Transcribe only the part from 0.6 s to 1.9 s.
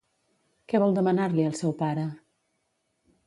Què vol demanar-li al seu